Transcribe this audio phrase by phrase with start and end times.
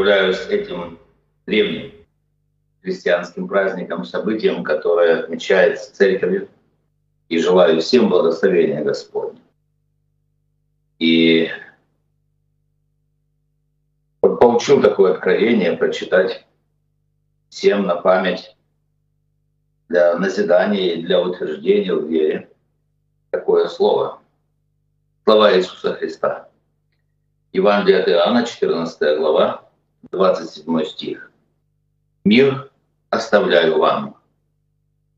[0.00, 0.98] поздравляю с этим
[1.46, 1.92] древним
[2.82, 6.48] христианским праздником, событием, которое отмечается церковью,
[7.28, 9.40] и желаю всем благословения Господня.
[10.98, 11.50] И
[14.20, 16.46] получил такое откровение прочитать
[17.50, 18.56] всем на память
[19.90, 22.48] для назидания и для утверждения в вере
[23.30, 24.20] такое слово.
[25.24, 26.48] Слова Иисуса Христа.
[27.52, 29.69] Евангелие от Иоанна, 14 глава,
[30.10, 31.30] 27 стих.
[32.24, 32.70] «Мир
[33.10, 34.16] оставляю вам,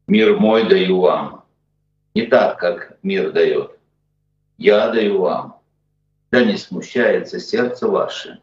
[0.07, 1.45] мир мой даю вам,
[2.15, 3.79] не так, как мир дает.
[4.59, 5.61] Я даю вам,
[6.31, 8.41] да не смущается сердце ваше,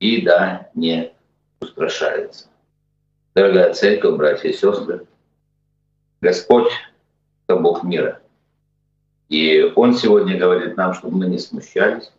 [0.00, 1.12] и да не
[1.60, 2.48] устрашается».
[3.34, 5.06] Дорогая церковь, братья и сестры,
[6.22, 6.72] Господь—
[7.46, 8.22] это Бог мира.
[9.28, 12.12] И Он сегодня говорит нам, чтобы мы не смущались,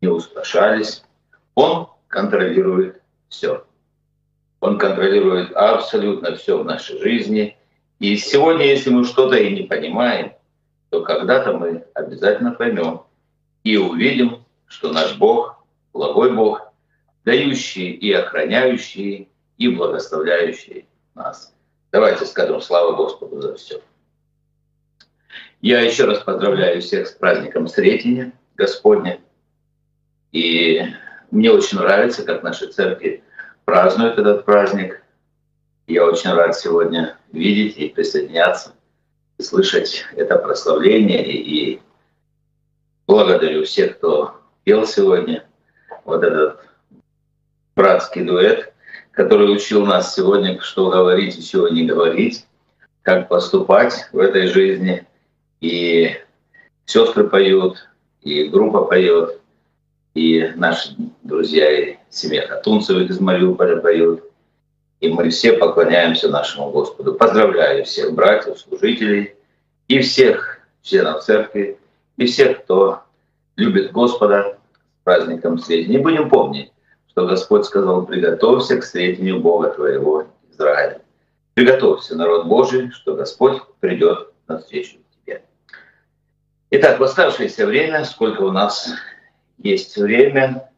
[0.00, 1.04] не устрашались.
[1.54, 3.66] Он контролирует все.
[4.60, 7.58] Он контролирует абсолютно все в нашей жизни.
[7.98, 10.32] И сегодня, если мы что-то и не понимаем,
[10.88, 13.02] то когда-то мы обязательно поймем
[13.64, 16.72] и увидим, что наш Бог, благой Бог,
[17.26, 21.54] дающий и охраняющий, и благословляющий нас.
[21.92, 23.82] Давайте скажем слава Господу за все.
[25.60, 29.20] Я еще раз поздравляю всех с праздником Сретения Господня.
[30.32, 30.82] И
[31.36, 33.22] мне очень нравится, как наши церкви
[33.66, 35.02] празднуют этот праздник.
[35.86, 38.72] Я очень рад сегодня видеть и присоединяться,
[39.38, 41.30] и слышать это прославление.
[41.30, 41.80] И,
[43.06, 45.46] благодарю всех, кто пел сегодня
[46.04, 46.60] вот этот
[47.74, 48.72] братский дуэт,
[49.10, 52.46] который учил нас сегодня, что говорить и чего не говорить,
[53.02, 55.06] как поступать в этой жизни.
[55.60, 56.16] И
[56.86, 57.88] сестры поют,
[58.22, 59.38] и группа поет,
[60.16, 64.24] и наши друзья и семья Хатунцевых из Мариуполя поют.
[65.00, 67.12] И мы все поклоняемся нашему Господу.
[67.12, 69.34] Поздравляю всех братьев, служителей
[69.88, 71.78] и всех членов церкви,
[72.16, 73.02] и всех, кто
[73.56, 74.56] любит Господа
[75.00, 75.96] с праздником Средней.
[75.96, 76.72] Не будем помнить,
[77.10, 81.02] что Господь сказал, приготовься к встретению Бога твоего, Израиля.
[81.52, 84.96] Приготовься, народ Божий, что Господь придет на встречу
[85.26, 85.42] тебе.
[86.70, 88.94] Итак, в оставшееся время, сколько у нас
[89.58, 90.70] есть время,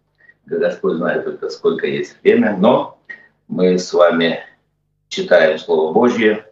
[0.46, 2.98] Господь знает только, сколько есть время, но
[3.48, 4.40] мы с вами
[5.08, 6.44] читаем Слово Божье,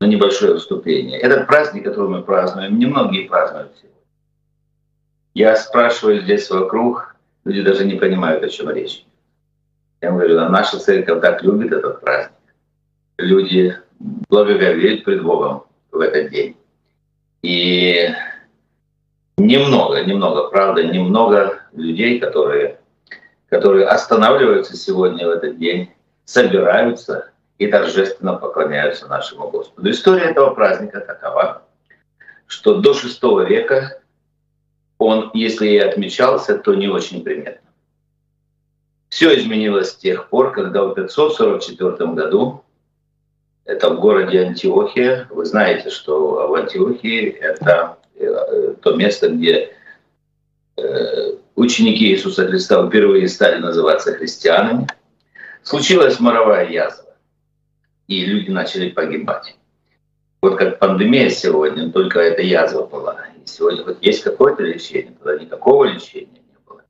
[0.00, 1.18] на небольшое выступление.
[1.18, 3.90] Этот праздник, который мы празднуем, немногие празднуют сегодня.
[5.32, 9.06] Я спрашиваю здесь вокруг, люди даже не понимают, о чем речь.
[10.00, 12.36] Я говорю, а наша церковь так любит этот праздник.
[13.16, 16.56] Люди благоговеют пред Богом в этот день.
[17.42, 18.08] И
[19.36, 22.78] немного, немного, правда, немного людей, которые,
[23.48, 25.90] которые останавливаются сегодня в этот день,
[26.24, 29.90] собираются и торжественно поклоняются нашему Господу.
[29.90, 31.62] История этого праздника такова,
[32.46, 34.00] что до VI века
[34.98, 37.68] он, если и отмечался, то не очень приметно.
[39.08, 42.64] Все изменилось с тех пор, когда в 544 году,
[43.64, 49.74] это в городе Антиохия, вы знаете, что в Антиохии это Э, то место, где
[50.76, 54.86] э, ученики Иисуса Христа впервые стали называться христианами,
[55.62, 57.16] случилась моровая язва,
[58.06, 59.56] и люди начали погибать.
[60.42, 63.26] Вот как пандемия сегодня, только эта язва была.
[63.42, 66.82] И сегодня вот есть какое-то лечение, тогда никакого лечения не было.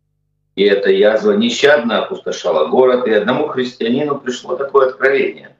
[0.56, 5.56] И эта язва нещадно опустошала город, и одному христианину пришло такое откровение.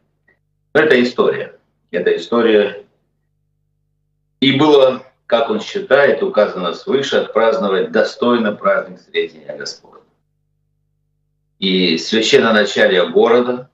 [0.73, 1.57] Это история.
[1.93, 2.85] Это история.
[4.41, 10.01] И было как он считает, указано свыше, отпраздновать достойно праздник Сретения Господа.
[11.59, 13.71] И священноначалие города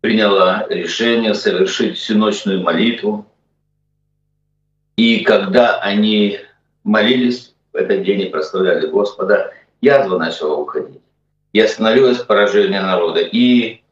[0.00, 3.26] приняло решение совершить всеночную молитву.
[4.96, 6.40] И когда они
[6.82, 11.00] молились в этот день и прославляли Господа, язва начала уходить.
[11.52, 13.20] И остановилось поражение народа.
[13.20, 13.82] И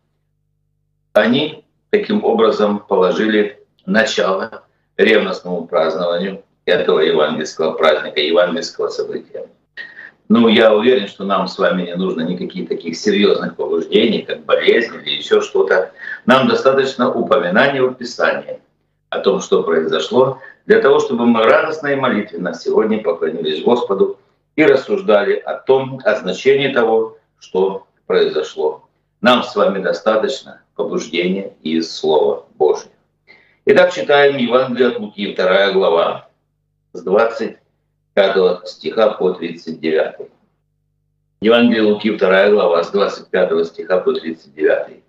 [1.13, 4.65] они таким образом положили начало
[4.97, 9.49] ревностному празднованию этого евангельского праздника, евангельского события.
[10.29, 14.95] Ну, я уверен, что нам с вами не нужно никаких таких серьезных побуждений, как болезнь
[15.05, 15.93] или еще что-то.
[16.25, 18.61] Нам достаточно упоминания в Писании
[19.11, 24.19] о том, что произошло, для того, чтобы мы радостно и молитвенно сегодня поклонились Господу
[24.57, 28.89] и рассуждали о том, о значении того, что произошло.
[29.21, 32.93] Нам с вами достаточно побуждения из Слова Божьего.
[33.67, 36.29] Итак, читаем Евангелие от Луки, 2 глава,
[36.93, 40.29] с 25 стиха по 39.
[41.41, 45.03] Евангелие Луки, 2 глава, с 25 стиха по 39.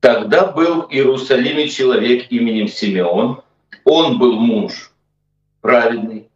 [0.00, 3.42] Тогда был в Иерусалиме человек именем Симеон.
[3.84, 4.92] Он был муж
[5.60, 6.28] праведный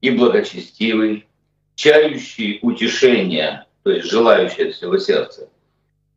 [0.00, 1.26] и благочестивый,
[1.74, 5.48] чающий утешения, то есть желающий от всего сердца,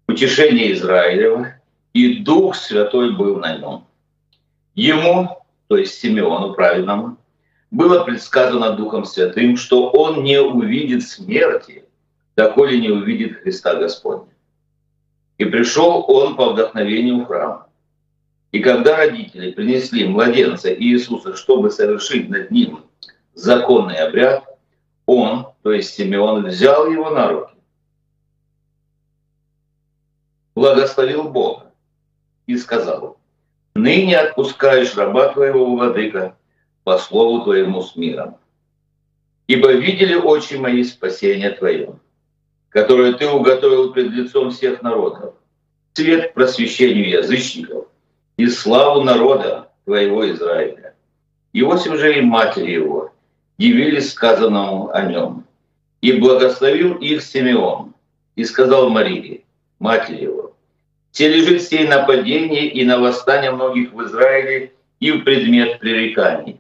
[0.08, 1.56] утешение Израилева,
[1.94, 3.86] и Дух Святой был на нем.
[4.76, 7.18] Ему, то есть Симеону праведному,
[7.74, 11.84] было предсказано Духом Святым, что он не увидит смерти,
[12.36, 14.32] доколе не увидит Христа Господня.
[15.40, 17.66] И пришел он по вдохновению в храм.
[18.52, 22.82] И когда родители принесли младенца Иисуса, чтобы совершить над ним
[23.34, 24.46] законный обряд,
[25.08, 27.56] он, то есть Симеон, взял его на руки,
[30.54, 31.72] благословил Бога
[32.46, 33.18] и сказал,
[33.74, 36.38] «Ныне отпускаешь раба твоего, владыка,
[36.84, 38.38] по слову твоему с миром.
[39.48, 42.00] Ибо видели очи мои спасение твое,
[42.70, 45.36] которое ты уготовил пред лицом всех народов,
[45.94, 47.88] свет просвещению язычников
[48.38, 50.96] и славу народа твоего Израиля.
[51.54, 53.12] Иосиф же и матери его
[53.58, 55.46] явились сказанному о нем.
[56.02, 57.94] И благословил их Симеон,
[58.36, 59.46] и сказал Марии,
[59.80, 60.56] матери его,
[61.12, 66.60] «Те лежит сей нападение и на восстание многих в Израиле и в предмет пререканий.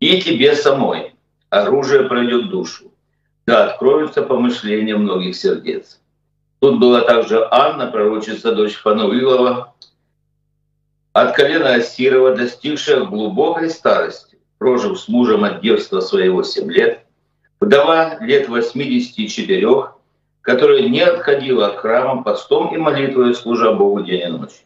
[0.00, 1.14] И тебе самой
[1.48, 2.92] оружие пройдет душу,
[3.46, 6.00] да откроются помышления многих сердец.
[6.60, 9.74] Тут была также Анна, пророчица, дочь Фануилова,
[11.12, 17.06] от колена Асирова, достигшая глубокой старости, прожив с мужем от детства своего 7 лет,
[17.58, 19.84] вдова лет 84,
[20.42, 24.64] которая не отходила к храмам постом и молитвой, служа Богу день и ночь.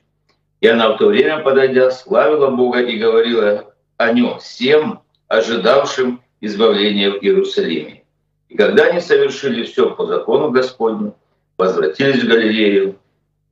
[0.60, 7.12] И она в то время, подойдя, славила Бога и говорила о нем всем, ожидавшим избавления
[7.12, 8.02] в Иерусалиме.
[8.48, 11.16] И когда они совершили все по закону Господню,
[11.56, 12.98] возвратились в Галилею,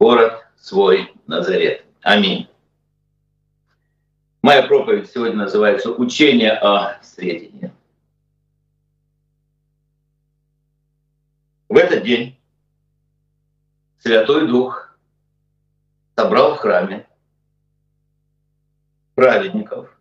[0.01, 1.85] город свой Назарет.
[2.03, 2.49] Аминь.
[4.43, 7.73] Моя проповедь сегодня называется «Учение о сведении».
[11.69, 12.37] В этот день
[14.01, 14.99] Святой Дух
[16.17, 17.07] собрал в храме
[19.15, 19.98] праведников,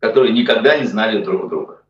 [0.00, 1.82] которые никогда не знали друг друга.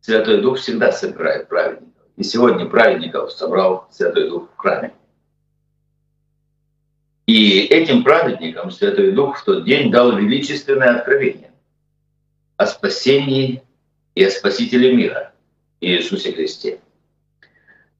[0.00, 2.02] Святой Дух всегда собирает праведников.
[2.16, 4.92] И сегодня праведников собрал Святой Дух в храме.
[7.26, 11.52] И этим праведникам Святой Дух в тот день дал величественное откровение
[12.56, 13.62] о спасении
[14.14, 15.32] и о Спасителе мира,
[15.80, 16.80] Иисусе Христе.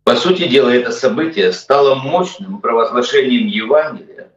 [0.05, 4.31] По сути дела, это событие стало мощным провозглашением Евангелия.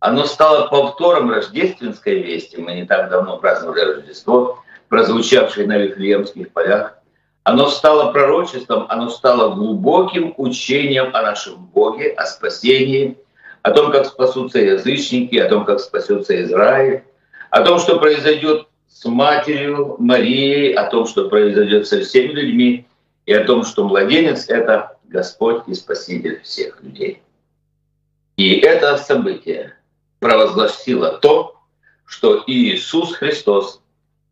[0.00, 2.56] Оно стало повтором рождественской вести.
[2.56, 6.98] Мы не так давно праздновали Рождество прозвучавшей на Вифлеемских полях,
[7.48, 13.16] оно стало пророчеством, оно стало глубоким учением о нашем Боге, о спасении,
[13.62, 17.04] о том, как спасутся язычники, о том, как спасется Израиль,
[17.50, 22.86] о том, что произойдет с матерью Марией, о том, что произойдет со всеми людьми,
[23.24, 27.22] и о том, что младенец— это Господь и Спаситель всех людей.
[28.36, 29.74] И это событие
[30.18, 31.60] провозгласило то,
[32.04, 33.82] что Иисус Христос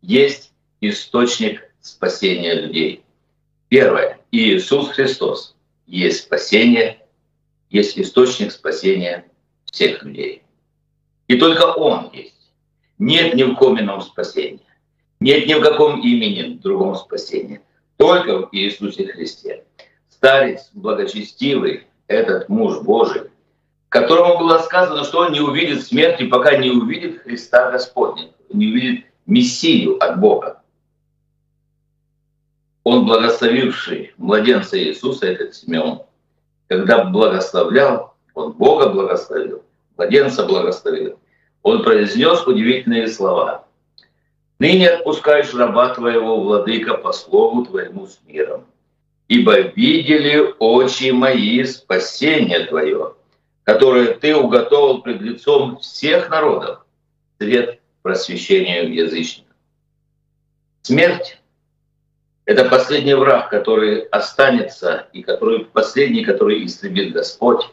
[0.02, 3.04] есть источник спасения людей.
[3.68, 4.20] Первое.
[4.30, 5.56] Иисус Христос
[5.86, 7.02] есть спасение,
[7.70, 9.30] есть источник спасения
[9.70, 10.42] всех людей.
[11.28, 12.52] И только Он есть.
[12.98, 14.60] Нет ни в ком ином спасения.
[15.20, 17.62] Нет ни в каком имени другом спасения.
[17.96, 19.64] Только в Иисусе Христе.
[20.08, 23.30] Старец благочестивый, этот муж Божий,
[24.00, 29.06] которому было сказано, что он не увидит смерти, пока не увидит Христа Господня, не увидит
[29.26, 30.62] Мессию от Бога.
[32.84, 36.02] Он, благословивший младенца Иисуса, этот Симеон,
[36.68, 39.62] когда благословлял, он Бога благословил,
[39.96, 41.18] младенца благословил,
[41.62, 43.64] он произнес удивительные слова.
[44.60, 48.66] «Ныне отпускаешь раба твоего, владыка, по слову твоему с миром,
[49.26, 53.15] ибо видели очи мои спасение твое,
[53.66, 56.86] которое ты уготовил пред лицом всех народов,
[57.40, 59.56] свет просвещению язычников.
[60.82, 61.42] Смерть—
[62.44, 67.68] это последний враг, который останется, и который последний, который истребит Господь.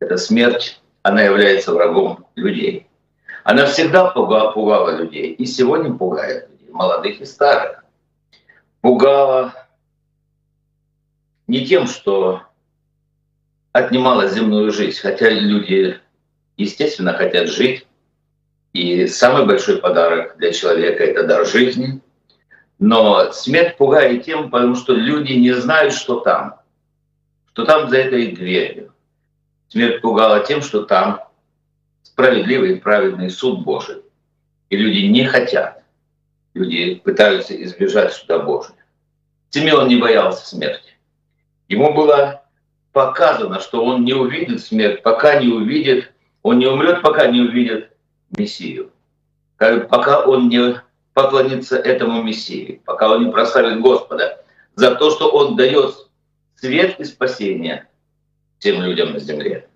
[0.00, 2.88] Эта смерть, она является врагом людей.
[3.44, 7.84] Она всегда пугала, пугала людей, и сегодня пугает людей, молодых и старых.
[8.80, 9.54] Пугала
[11.46, 12.42] не тем, что
[13.74, 15.98] отнимала земную жизнь, хотя люди,
[16.56, 17.86] естественно, хотят жить,
[18.72, 22.00] и самый большой подарок для человека– это дар жизни.
[22.78, 26.60] Но смерть пугает тем, потому что люди не знают, что там,
[27.52, 28.94] что там за этой дверью.
[29.68, 31.20] Смерть пугала тем, что там
[32.02, 34.02] справедливый и праведный суд Божий.
[34.70, 35.82] И люди не хотят.
[36.54, 38.76] Люди пытаются избежать суда Божия.
[39.50, 40.92] Симеон не боялся смерти.
[41.68, 42.43] Ему было
[42.94, 47.90] показано, что он не увидит смерть, пока не увидит, он не умрет, пока не увидит
[48.30, 48.90] Мессию.
[49.58, 50.80] Пока он не
[51.12, 54.42] поклонится этому Мессии, пока он не прославит Господа
[54.76, 56.08] за то, что он дает
[56.54, 57.88] свет и спасение
[58.58, 59.68] всем людям на земле.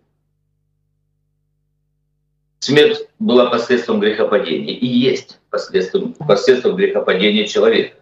[2.61, 7.97] Смерть была последствием грехопадения и есть последствием, последствием грехопадения человека.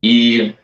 [0.00, 0.54] И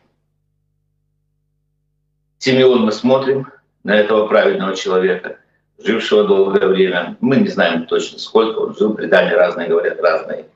[2.39, 3.47] Симеон мы смотрим
[3.87, 5.37] на этого праведного человека,
[5.81, 7.15] жившего долгое время.
[7.21, 10.47] Мы не знаем точно, сколько он жил, предания разные говорят, разные,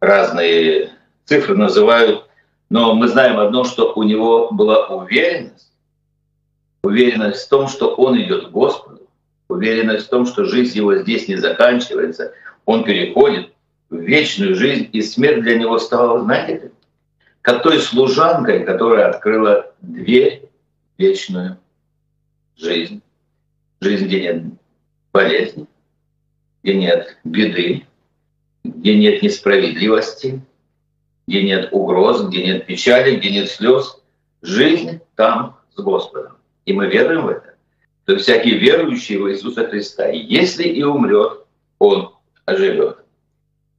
[0.00, 0.92] разные
[1.26, 2.24] цифры называют.
[2.70, 5.70] Но мы знаем одно, что у него была уверенность,
[6.82, 9.02] уверенность в том, что он идет к Господу,
[9.48, 12.32] уверенность в том, что жизнь его здесь не заканчивается,
[12.64, 13.52] он переходит
[13.90, 16.72] в вечную жизнь, и смерть для него стала, знаете,
[17.42, 20.48] как той служанкой, которая открыла дверь
[20.96, 21.58] вечную
[22.58, 23.00] жизнь.
[23.80, 24.44] Жизнь, где нет
[25.12, 25.66] болезни,
[26.62, 27.86] где нет беды,
[28.64, 30.42] где нет несправедливости,
[31.26, 34.02] где нет угроз, где нет печали, где нет слез.
[34.42, 36.36] Жизнь там с Господом.
[36.66, 37.48] И мы веруем в это
[38.08, 41.44] то всякий верующий в Иисуса Христа, если и умрет,
[41.78, 42.14] он
[42.46, 42.96] оживет.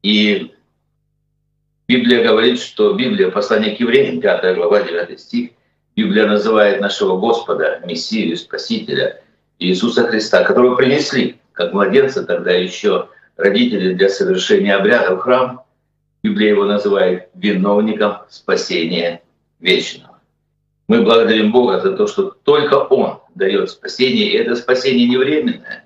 [0.03, 0.53] И
[1.87, 5.49] Библия говорит, что Библия, послание к евреям, 5 глава, 9 стих,
[5.99, 9.21] Библия называет нашего Господа, Мессию, Спасителя,
[9.59, 15.63] Иисуса Христа, которого принесли, как младенца тогда еще родители для совершения обряда в храм.
[16.23, 19.21] Библия его называет виновником спасения
[19.59, 20.21] вечного.
[20.87, 25.83] Мы благодарим Бога за то, что только Он дает спасение, и это спасение не временное,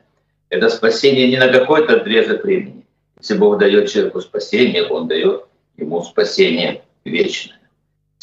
[0.49, 2.85] это спасение не на какой-то отрезок времени.
[3.19, 7.62] Если Бог дает человеку спасение, Он дает ему спасение вечное.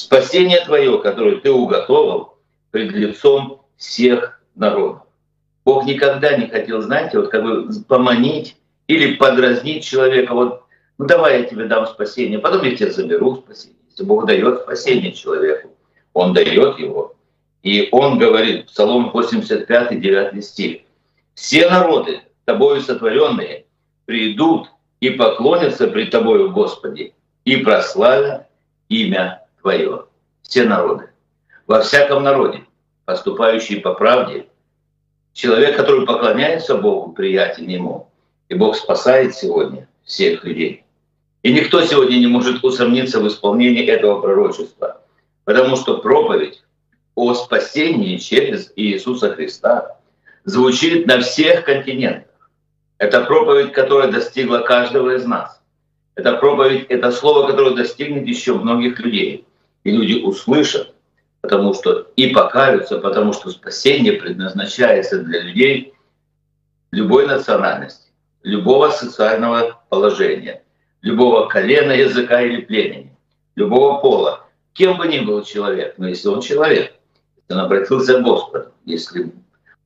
[0.00, 2.32] Спасение твое, которое ты уготовил
[2.70, 5.02] пред лицом всех народов.
[5.62, 10.62] Бог никогда не хотел, знаете, вот как бы поманить или подразнить человека, вот,
[10.96, 13.76] ну давай я тебе дам спасение, потом я тебе заберу спасение.
[13.90, 15.68] Если Бог дает спасение человеку,
[16.14, 17.14] Он дает его.
[17.62, 20.80] И он говорит, Псалом 85, 9 стих,
[21.34, 23.66] «Все народы, тобою сотворенные,
[24.06, 27.12] придут и поклонятся пред тобою, Господи,
[27.44, 28.46] и прославят
[28.88, 30.04] имя Твое».
[30.42, 31.08] Все народы.
[31.68, 32.64] Во всяком народе,
[33.04, 34.48] поступающий по правде,
[35.32, 38.10] человек, который поклоняется Богу, приятен Ему,
[38.48, 40.84] и Бог спасает сегодня всех людей.
[41.44, 45.02] И никто сегодня не может усомниться в исполнении этого пророчества,
[45.44, 46.64] потому что проповедь
[47.14, 49.98] о спасении через Иисуса Христа
[50.44, 52.50] звучит на всех континентах.
[52.98, 55.62] Это проповедь, которая достигла каждого из нас.
[56.16, 59.46] Это проповедь, это слово, которое достигнет еще многих людей.
[59.84, 60.94] И люди услышат,
[61.40, 65.94] потому что и покаются, потому что спасение предназначается для людей
[66.90, 68.10] любой национальности,
[68.42, 70.62] любого социального положения,
[71.02, 73.16] любого колена, языка или племени,
[73.56, 76.94] любого пола, кем бы ни был человек, но если он человек,
[77.48, 79.32] он обратился к Господу, если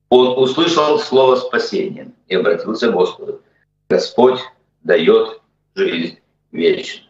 [0.09, 3.41] он услышал слово спасения и обратился к Господу,
[3.89, 4.39] Господь
[4.83, 5.41] дает
[5.75, 6.19] жизнь
[6.51, 7.04] вечную.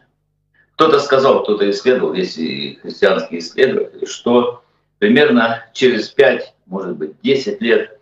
[0.76, 4.62] Кто-то сказал, кто-то исследовал, если христианские исследователи, что
[4.98, 7.98] примерно через 5, может быть, 10 лет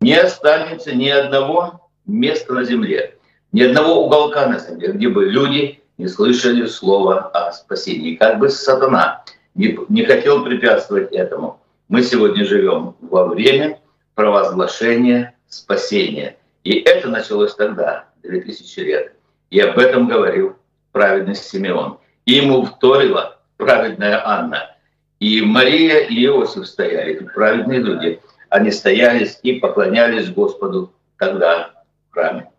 [0.00, 3.16] не останется ни одного места на земле,
[3.52, 8.14] ни одного уголка на земле, где бы люди не слышали слова о спасении.
[8.16, 11.60] Как бы сатана не, не хотел препятствовать этому.
[11.88, 13.80] Мы сегодня живем во время
[14.14, 16.36] провозглашения спасения.
[16.62, 19.14] И это началось тогда, 2000 лет.
[19.48, 20.56] И об этом говорил
[20.92, 21.98] праведный Симеон.
[22.28, 24.76] И ему вторила праведная Анна.
[25.18, 28.20] И Мария и Иосиф стояли, праведные люди.
[28.50, 31.70] Они стоялись и поклонялись Господу тогда
[32.10, 32.50] в храме.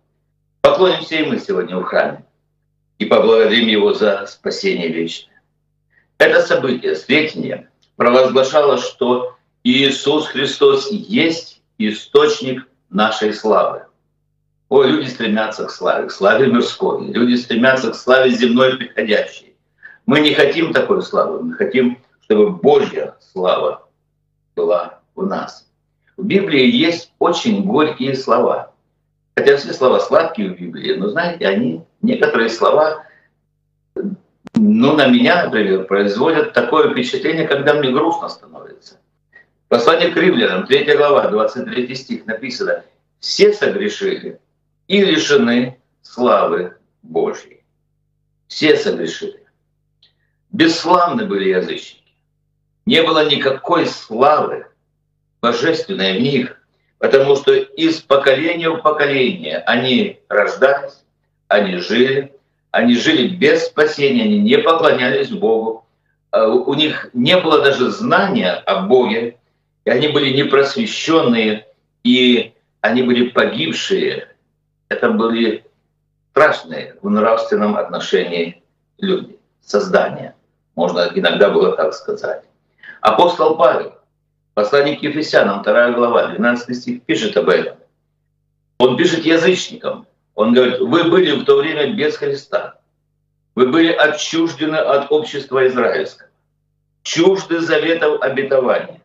[0.61, 2.25] Поклонимся и мы сегодня в храме
[2.97, 5.39] и поблагодарим Его за спасение вечное.
[6.17, 13.83] Это событие, сведения, провозглашала, что Иисус Христос есть источник нашей славы.
[14.69, 17.05] О, люди стремятся к славе, к славе мирской.
[17.11, 19.48] Люди стремятся к славе земной приходящей.
[20.09, 23.87] Мы не хотим такой славы, мы хотим, чтобы Божья слава
[24.55, 25.69] была у нас.
[26.17, 28.73] В Библии есть очень горькие слова.
[29.37, 33.05] Хотя все слова сладкие в Библии, но знаете, они, некоторые слова
[34.55, 38.95] ну, на меня, например, производят такое впечатление, когда мне грустно становится.
[39.67, 42.83] Послание к римлянам, 3 глава, 23 стих написано,
[43.19, 44.39] «Все согрешили
[44.87, 47.63] и лишены славы Божьей».
[48.47, 49.39] Все согрешили.
[50.51, 52.13] Бесславны были язычники.
[52.85, 54.65] Не было никакой славы
[55.41, 56.61] божественной в них,
[56.97, 61.03] потому что из поколения в поколение они рождались,
[61.47, 62.33] они жили,
[62.71, 65.85] они жили без спасения, они не поклонялись Богу,
[66.31, 69.37] а у них не было даже знания о Боге,
[69.85, 71.67] и они были непросвещенные,
[72.03, 74.29] и они были погибшие.
[74.89, 75.65] Это были
[76.31, 78.63] страшные в нравственном отношении
[78.97, 80.35] люди, создания.
[80.79, 82.45] Можно иногда было так сказать.
[83.01, 83.95] Апостол Павел,
[84.53, 87.75] посланник Ефесянам, 2 глава, 12 стих, пишет об этом.
[88.77, 90.07] Он пишет язычникам.
[90.35, 92.79] Он говорит, вы были в то время без Христа.
[93.55, 96.29] Вы были отчуждены от общества израильского,
[97.03, 99.01] чужды заветов обетования,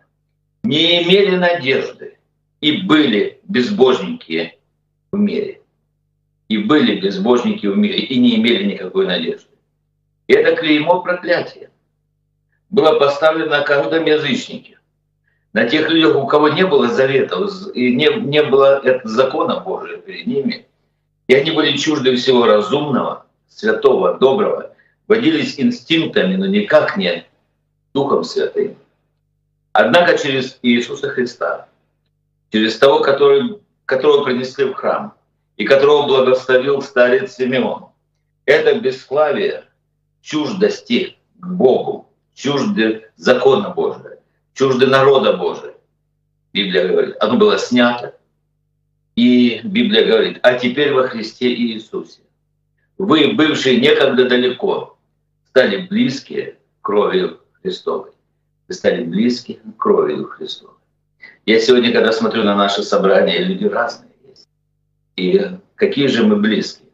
[0.62, 2.18] не имели надежды
[2.60, 4.56] и были безбожники
[5.10, 5.60] в мире.
[6.48, 9.53] И были безбожники в мире, и не имели никакой надежды.
[10.26, 11.70] И это клеймо проклятия
[12.70, 14.78] было поставлено на каждом язычнике.
[15.52, 20.26] На тех людях, у кого не было заветов, и не, не было закона Божия перед
[20.26, 20.66] ними,
[21.28, 24.72] и они были чужды всего разумного, святого, доброго,
[25.06, 27.24] водились инстинктами, но никак не
[27.92, 28.76] Духом Святым.
[29.72, 31.68] Однако через Иисуса Христа,
[32.50, 35.14] через того, который, которого принесли в храм,
[35.56, 37.86] и которого благословил старец Симеон,
[38.46, 39.64] это бесславие
[40.24, 44.18] чуждости к Богу, чужды закона Божия,
[44.54, 45.74] чужды народа Божия.
[46.52, 48.16] Библия говорит, оно было снято.
[49.16, 52.22] И Библия говорит, а теперь во Христе Иисусе.
[52.96, 54.96] Вы, бывшие некогда далеко,
[55.48, 58.12] стали близкие кровью Христовой.
[58.66, 60.74] Вы стали близкие кровью Христовой.
[61.44, 64.48] Я сегодня, когда смотрю на наши собрания, люди разные есть.
[65.16, 66.88] И какие же мы близкие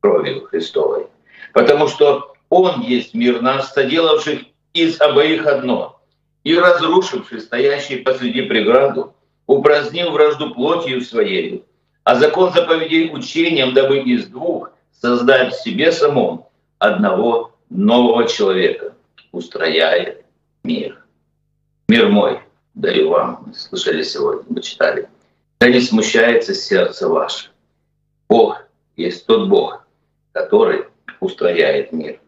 [0.00, 1.08] кровью Христовой.
[1.52, 4.40] Потому что Он есть мир нас, соделавших
[4.72, 6.00] из обоих одно,
[6.44, 9.14] и разрушивший стоящий посреди преграду,
[9.46, 11.64] упразднил вражду плотью своей,
[12.04, 16.46] а закон заповедей учением, дабы из двух создать в себе самом
[16.78, 18.94] одного нового человека,
[19.32, 20.24] устрояет
[20.64, 21.04] мир.
[21.88, 22.40] Мир мой,
[22.74, 25.08] дарю вам, мы слышали сегодня, мы читали.
[25.60, 27.50] Да не смущается сердце ваше.
[28.28, 28.62] Бог
[28.96, 29.86] есть тот Бог,
[30.32, 30.84] который
[31.20, 32.20] устрояет мир.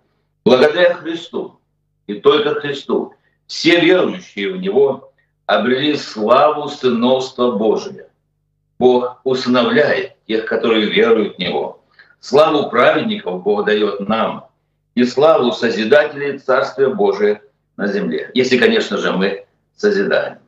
[0.51, 1.61] Благодаря Христу
[2.09, 3.15] и только Христу.
[3.47, 5.13] Все верующие в Него
[5.47, 8.09] обрели славу сыновства Божия.
[8.77, 11.85] Бог усыновляет тех, которые веруют в Него.
[12.19, 14.49] Славу праведников Бог дает нам,
[14.97, 17.43] и славу созидателей Царствия Божия
[17.77, 18.33] на земле.
[18.35, 20.39] Если, конечно же, мы созидаем.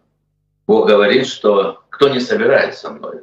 [0.66, 3.20] Бог говорит, что кто не собирает со мной,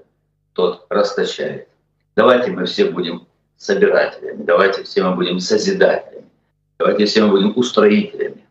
[0.54, 1.68] тот расточает.
[2.16, 6.29] Давайте мы все будем собирателями, давайте все мы будем созидателями.
[6.80, 8.46] Давайте все мы будем устроителями.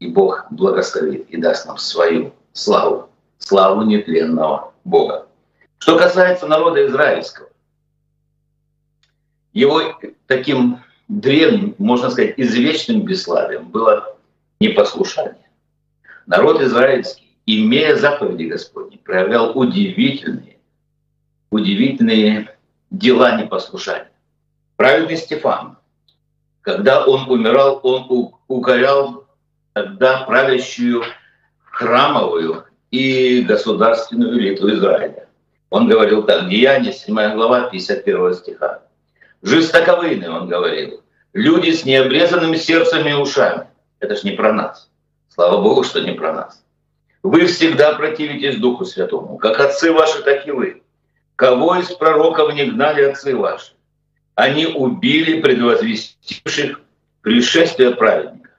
[0.00, 5.28] И Бог благословит и даст нам свою славу, славу нетленного Бога.
[5.76, 7.50] Что касается народа израильского,
[9.52, 14.16] его таким древним, можно сказать, извечным бесславием было
[14.60, 15.50] непослушание.
[16.26, 20.56] Народ израильский, имея заповеди Господни, проявлял удивительные,
[21.50, 22.56] удивительные
[22.90, 24.10] дела непослушания.
[24.76, 25.76] Праведный Стефан,
[26.68, 29.24] когда он умирал, он укорял
[29.72, 31.02] тогда правящую
[31.64, 35.28] храмовую и государственную элиту Израиля.
[35.70, 38.82] Он говорил так, Деяние, 7 глава, 51 стиха.
[39.40, 41.02] «Жестоковыны», он говорил,
[41.32, 43.68] «люди с необрезанными сердцами и ушами».
[44.00, 44.90] Это ж не про нас.
[45.30, 46.62] Слава Богу, что не про нас.
[47.22, 50.82] Вы всегда противитесь Духу Святому, как отцы ваши, так и вы.
[51.34, 53.72] Кого из пророков не гнали отцы ваши?
[54.38, 56.80] Они убили предвозвестивших
[57.22, 58.50] пришествие праведника,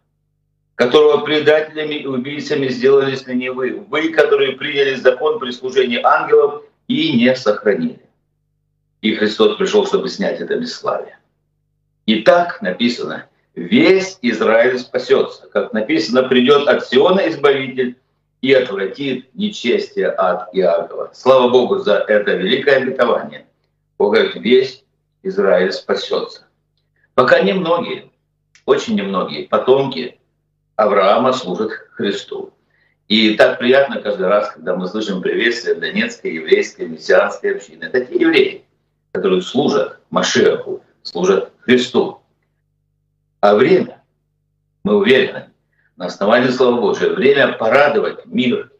[0.76, 6.64] которого предателями и убийцами сделались на не вы, вы, которые приняли закон при служении ангелов
[6.90, 8.02] и не сохранили.
[9.02, 11.18] И Христос пришел, чтобы снять это бесславие.
[12.06, 15.48] И так написано, весь Израиль спасется.
[15.48, 17.96] Как написано, придет от Сиона Избавитель
[18.42, 21.12] и отвратит нечестие от Иакова.
[21.14, 23.46] Слава Богу за это великое обетование.
[23.98, 24.84] Бог говорит, весь
[25.24, 26.48] Израиль спасется.
[27.14, 28.12] Пока немногие,
[28.66, 30.20] очень немногие потомки
[30.76, 32.54] Авраама служат Христу.
[33.10, 37.86] И так приятно каждый раз, когда мы слышим приветствие Донецкой еврейской мессианской общины.
[37.86, 38.66] Это те евреи,
[39.12, 42.22] которые служат Машеху, служат Христу.
[43.42, 44.02] А время
[44.84, 45.50] Мы уверены,
[45.98, 48.72] на основании Слова Божия, время порадовать мир.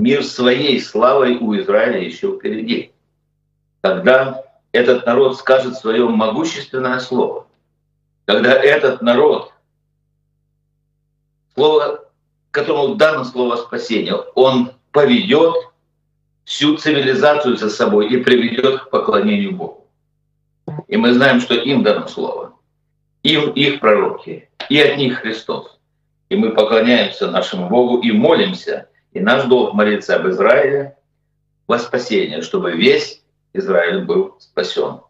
[0.00, 2.92] Мир своей славой у Израиля еще впереди.
[3.82, 4.42] Когда
[4.76, 7.46] этот народ скажет свое могущественное слово,
[8.26, 9.52] когда этот народ,
[11.54, 12.04] слово,
[12.50, 15.54] которому дано слово спасения, он поведет
[16.44, 19.86] всю цивилизацию за собой и приведет к поклонению Богу.
[20.88, 22.52] И мы знаем, что им дано слово.
[23.22, 25.78] Им их пророки, и от них Христос.
[26.28, 28.88] И мы поклоняемся нашему Богу и молимся.
[29.12, 30.96] И наш долг молиться об Израиле
[31.66, 33.22] во спасение, чтобы весь
[33.56, 35.00] Израиль был спасен.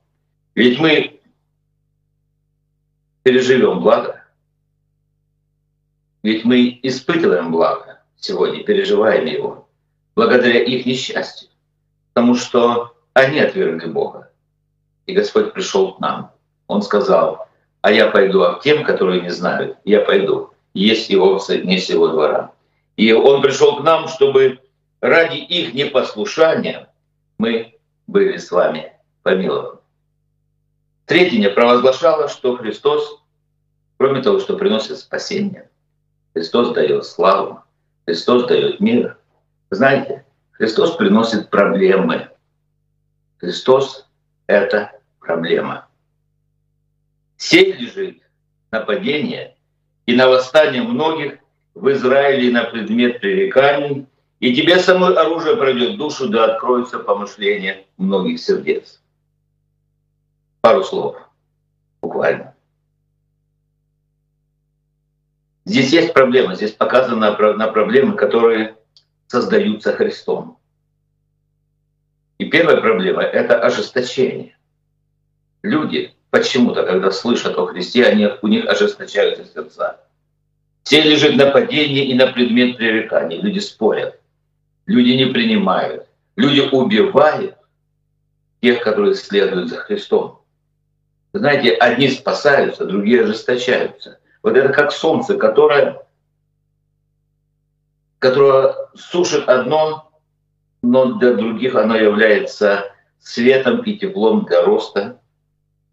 [0.55, 1.21] Ведь мы
[3.23, 4.23] переживем благо.
[6.23, 9.67] Ведь мы испытываем благо сегодня, переживаем его
[10.17, 11.49] благодаря их несчастью,
[12.13, 14.31] потому что они отвергли Бога.
[15.05, 16.33] И Господь пришел к нам.
[16.67, 17.49] Он сказал,
[17.83, 20.51] а я пойду а к тем, которые не знают, я пойду.
[20.75, 22.53] Есть и овцы не сего двора.
[22.97, 24.59] И он пришел к нам, чтобы
[25.01, 26.89] ради их непослушания
[27.39, 27.76] мы
[28.07, 28.93] были с вами
[29.23, 29.79] помилованы.
[31.07, 33.23] Третье провозглашало, что Христос,
[33.97, 35.71] кроме того, что приносит спасение,
[36.35, 37.63] Христос дает славу,
[38.05, 39.19] Христос дает мир–
[39.71, 42.31] знаете, Христос приносит проблемы.
[43.39, 44.09] Христос—
[44.47, 45.89] это проблема.
[47.37, 48.23] Сеть лежит
[48.71, 49.57] нападение
[50.07, 51.39] и на восстание многих
[51.75, 54.07] в Израиле на предмет пререканий,
[54.41, 59.01] и тебе самое оружие пройдет душу, да откроются помышления многих сердец.
[60.61, 61.17] Пару слов,
[62.03, 62.55] буквально.
[65.65, 68.77] Здесь есть проблема, здесь показано на проблемы, которые
[69.27, 70.59] создаются Христом.
[72.39, 74.57] И первая проблема— это ожесточение.
[75.63, 80.01] Люди почему-то, когда слышат о Христе, они, у них ожесточаются сердца.
[80.83, 83.41] Все лежит нападение и на предмет пререканий.
[83.41, 84.21] Люди спорят,
[84.87, 87.57] люди не принимают, люди убивают
[88.61, 90.43] тех, которые следуют за Христом.
[91.33, 94.19] знаете, одни спасаются, другие ожесточаются.
[94.43, 96.07] Вот это как солнце, которое
[98.19, 100.11] которое сушит одно,
[100.83, 105.21] но для других оно является светом и теплом для роста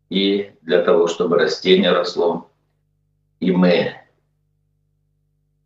[0.09, 2.49] и для того, чтобы растение росло.
[3.39, 3.95] И мы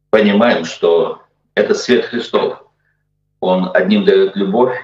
[0.10, 1.22] понимаем, что
[1.54, 2.67] это свет Христов.
[3.40, 4.76] Он одним дает любовь,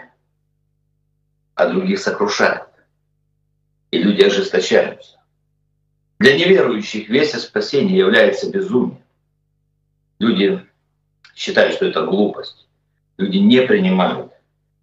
[1.55, 2.63] а других сокрушает.
[3.91, 5.19] И люди ожесточаются.
[6.19, 9.01] Для неверующих весь спасение является безумием.
[10.19, 10.65] Люди
[11.35, 12.67] считают, что это глупость.
[13.17, 14.31] Люди не принимают.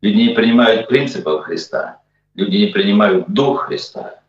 [0.01, 2.01] Люди не принимают принципов Христа.
[2.35, 4.21] Люди не принимают Дух Христа.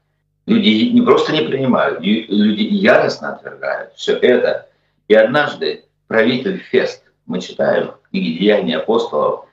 [0.47, 4.67] Люди не просто не принимают, люди яростно отвергают все это.
[5.07, 9.45] И однажды правитель Фест, мы читаем в книге «Деяния апостолов»,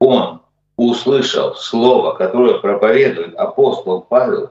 [0.00, 0.40] он
[0.76, 4.50] услышал слово, которое проповедует апостол Павел,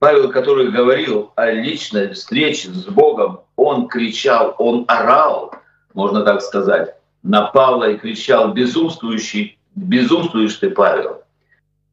[0.00, 5.52] Павел, который говорил о личной встрече с Богом, он кричал, он орал,
[5.94, 11.22] можно так сказать, на Павла и кричал «Безумствующий, безумствуешь ты, Павел!»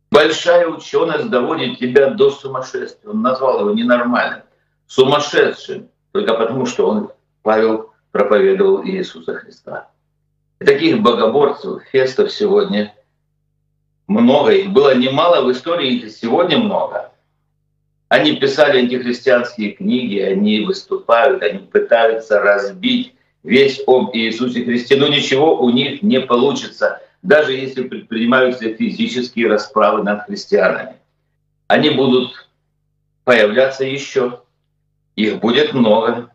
[0.10, 3.10] Большая ученость доводит тебя до сумасшествия.
[3.10, 4.44] Он назвал его ненормальным,
[4.88, 7.12] сумасшедшим, только потому, что он,
[7.42, 9.90] Павел, проповедовал Иисуса Христа.
[10.60, 12.94] Таких богоборцев, фестов сегодня
[14.08, 14.52] много.
[14.52, 17.12] Их было немало в истории, их сегодня много.
[18.08, 23.14] Они писали антихристианские книги, они выступают, они пытаются разбить
[23.44, 30.04] весь об Иисусе Христе, но ничего у них не получится, даже если предпринимаются физические расправы
[30.04, 30.96] над христианами.
[31.68, 32.48] Они будут
[33.24, 34.42] появляться еще,
[35.16, 36.32] их будет много,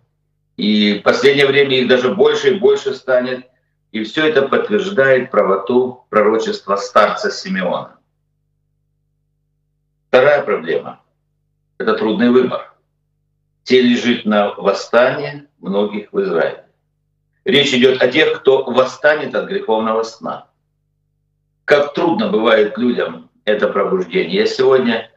[0.57, 3.50] и в последнее время их даже больше и больше станет,
[3.93, 7.99] и все это подтверждает правоту пророчества старца Симеона.
[10.09, 11.01] Вторая проблема–
[11.79, 12.73] это трудный выбор.
[13.65, 16.65] Те лежит на восстание многих в Израиле.
[17.45, 20.49] Речь идет о тех, кто восстанет от греховного сна.
[21.65, 24.41] Как трудно бывает людям это пробуждение.
[24.41, 25.11] Я сегодня,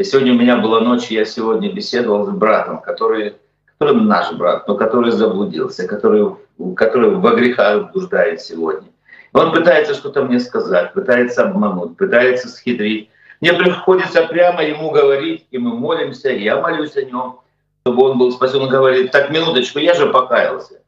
[0.00, 3.36] сегодня у меня была ночь, я сегодня беседовал с братом, который,
[3.82, 6.36] который наш брат, но который заблудился, который,
[6.76, 8.88] который во грехах блуждает сегодня.
[9.32, 13.10] Он пытается что-то мне сказать, пытается обмануть, пытается схитрить.
[13.40, 17.40] Мне приходится прямо ему говорить, и мы молимся, и я молюсь о нем,
[17.84, 18.62] чтобы он был спасен.
[18.62, 20.82] Он говорит, так, минуточку, я же покаялся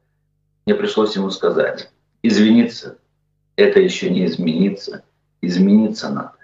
[0.65, 1.91] мне пришлось ему сказать,
[2.23, 2.97] извиниться–
[3.55, 5.03] это еще не измениться,
[5.41, 6.35] измениться надо,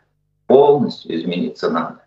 [0.47, 2.03] полностью измениться надо.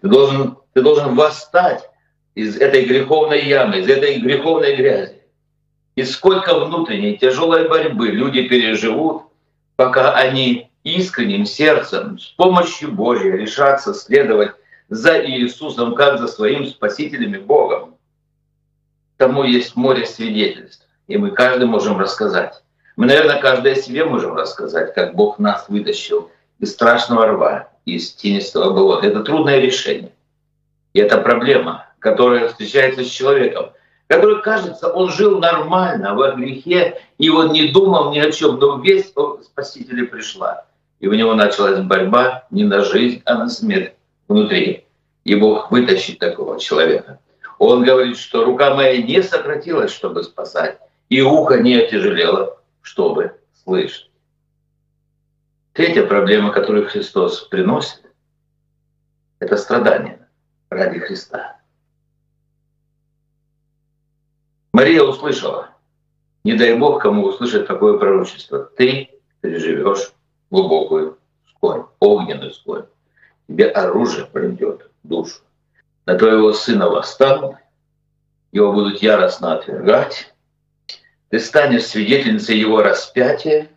[0.00, 1.90] Ты должен, ты должен восстать
[2.36, 5.22] из этой греховной ямы, из этой греховной грязи.
[5.96, 9.22] И сколько внутренней тяжелой борьбы люди переживут,
[9.74, 14.52] пока они искренним сердцем, с помощью Божьей решатся следовать
[14.90, 17.94] за Иисусом, как за своим Спасителем и Богом.
[19.16, 22.62] Тому есть море свидетельств, и мы каждый можем рассказать.
[22.96, 28.74] Мы, наверное, каждый себе можем рассказать, как Бог нас вытащил из страшного рва, из тенистого
[28.74, 29.06] болота.
[29.06, 30.12] Это трудное решение.
[30.92, 33.70] И это проблема, которая встречается с человеком,
[34.06, 38.78] который, кажется, он жил нормально во грехе, и он не думал ни о чем, но
[38.78, 40.64] весть о Спасителе пришла.
[41.00, 43.94] И у него началась борьба не на жизнь, а на смерть
[44.28, 44.84] внутри.
[45.24, 47.18] И Бог вытащит такого человека.
[47.58, 50.78] Он говорит, что рука моя не сократилась, чтобы спасать,
[51.08, 54.10] и ухо не отяжелело, чтобы слышать.
[55.72, 58.02] Третья проблема, которую Христос приносит,
[59.38, 60.26] это страдание
[60.70, 61.56] ради Христа.
[64.76, 65.70] Мария услышала,
[66.44, 68.58] не дай Бог кому услышать такое пророчество.
[68.76, 69.08] Ты
[69.40, 70.12] переживешь
[70.50, 71.16] глубокую
[71.48, 72.90] скорбь, огненную скорбь.
[73.48, 75.38] Тебе оружие пройдет душу.
[76.04, 77.56] На твоего сына восстанут,
[78.52, 80.34] его будут яростно отвергать.
[81.30, 83.68] Ты станешь свидетельницей его распятия,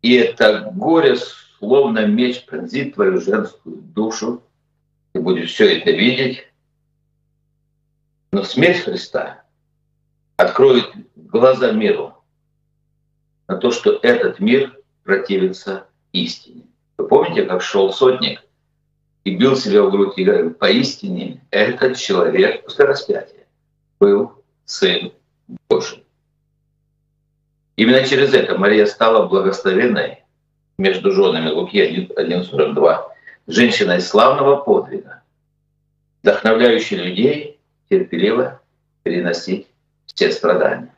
[0.00, 1.18] и это горе,
[1.58, 4.42] словно меч, пронзит твою женскую душу.
[5.12, 6.50] Ты будешь все это видеть.
[8.32, 9.43] Но смерть Христа
[10.36, 12.14] откроет глаза миру
[13.48, 16.62] на то, что этот мир противится истине.
[16.96, 18.42] Вы помните, как шел сотник
[19.24, 23.46] и бил себя в грудь и говорил, поистине этот человек после распятия
[24.00, 24.32] был
[24.64, 25.12] Сын
[25.68, 26.04] Божий.
[27.76, 30.24] Именно через это Мария стала благословенной
[30.78, 33.02] между женами Луки 1.42,
[33.46, 35.22] женщиной славного подвига,
[36.22, 38.60] вдохновляющей людей терпеливо
[39.02, 39.66] переносить
[40.14, 40.94] все страдания.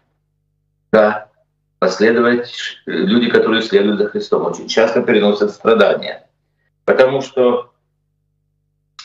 [0.92, 1.28] Да,
[1.78, 2.52] последовать
[2.86, 6.26] люди, которые следуют за Христом, очень часто переносят страдания,
[6.84, 7.72] потому что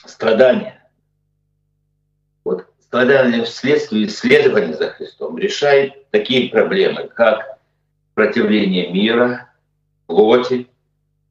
[0.06, 0.82] страдания,
[2.44, 7.58] вот страдания вследствие следования за Христом решает такие проблемы, как
[8.14, 9.50] противление мира,
[10.08, 10.68] плоти,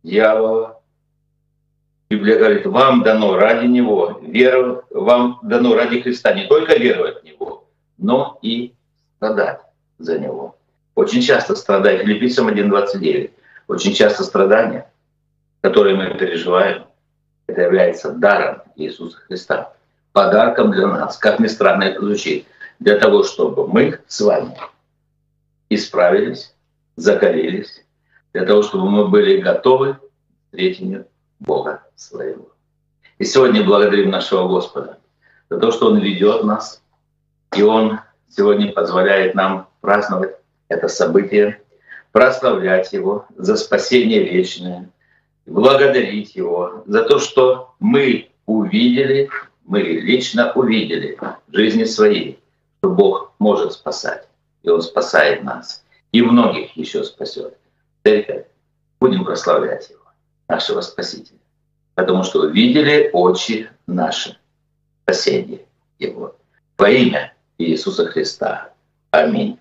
[0.02, 0.80] дьявола.
[2.08, 7.24] Библия говорит, вам дано ради Него веровать, вам дано ради Христа не только веровать в
[7.24, 7.39] Него,
[8.00, 8.74] но и
[9.16, 9.60] страдать
[9.98, 10.56] за Него.
[10.94, 13.30] Очень часто страдает, Филиппийцам 1.29,
[13.68, 14.90] очень часто страдания,
[15.60, 16.86] которые мы переживаем,
[17.46, 19.72] это является даром Иисуса Христа,
[20.12, 22.46] подарком для нас, как ни странно это звучит,
[22.78, 24.56] для того, чтобы мы с вами
[25.68, 26.54] исправились,
[26.96, 27.84] закалились,
[28.32, 30.00] для того, чтобы мы были готовы к
[30.46, 31.06] встретению
[31.38, 32.48] Бога своего.
[33.18, 34.98] И сегодня благодарим нашего Господа
[35.50, 36.79] за то, что Он ведет нас,
[37.56, 40.36] и Он сегодня позволяет нам праздновать
[40.68, 41.60] это событие,
[42.12, 44.88] прославлять Его за спасение вечное,
[45.46, 49.28] благодарить Его за то, что мы увидели,
[49.64, 52.40] мы лично увидели в жизни своей,
[52.78, 54.26] что Бог может спасать,
[54.62, 57.56] и Он спасает нас и многих еще спасет.
[58.04, 58.46] Церковь,
[59.00, 60.00] будем прославлять Его,
[60.48, 61.38] нашего Спасителя,
[61.94, 64.36] потому что увидели очи наши
[65.02, 65.66] спасение
[65.98, 66.36] Его.
[66.78, 68.72] Во имя Иисуса Христа.
[69.10, 69.59] Аминь.